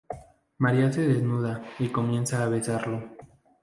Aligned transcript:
María 0.57 0.91
se 0.91 1.07
desnuda 1.07 1.63
y 1.77 1.89
comienza 1.89 2.43
a 2.43 2.49
besarlo. 2.49 3.15